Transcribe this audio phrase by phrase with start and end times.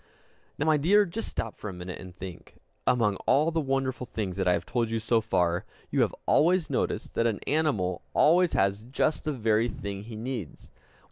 [0.57, 2.55] Now, my dear, just stop for a minute, and think.
[2.87, 6.71] Among all the wonderful things that I have told you so far, you have always
[6.71, 10.71] noticed that an animal always has _just the very thing he needs!